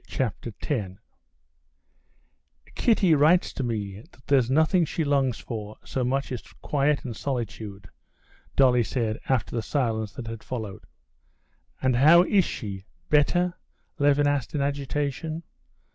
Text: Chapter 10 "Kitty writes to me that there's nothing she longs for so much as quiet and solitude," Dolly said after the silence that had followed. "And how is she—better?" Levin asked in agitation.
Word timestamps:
Chapter 0.07 0.49
10 0.49 0.97
"Kitty 2.73 3.13
writes 3.13 3.53
to 3.53 3.61
me 3.61 3.99
that 4.01 4.25
there's 4.25 4.49
nothing 4.49 4.83
she 4.83 5.03
longs 5.03 5.37
for 5.37 5.77
so 5.85 6.03
much 6.03 6.31
as 6.31 6.41
quiet 6.41 7.05
and 7.05 7.15
solitude," 7.15 7.87
Dolly 8.55 8.83
said 8.83 9.19
after 9.29 9.55
the 9.55 9.61
silence 9.61 10.13
that 10.13 10.25
had 10.25 10.41
followed. 10.41 10.85
"And 11.83 11.95
how 11.97 12.23
is 12.23 12.45
she—better?" 12.45 13.53
Levin 13.99 14.25
asked 14.25 14.55
in 14.55 14.61
agitation. 14.61 15.43